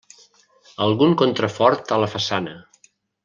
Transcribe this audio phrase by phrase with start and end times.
[0.85, 2.57] Algun contrafort a la façana.